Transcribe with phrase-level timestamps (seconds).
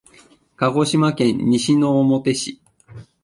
[0.55, 2.59] 鹿児島県西之表市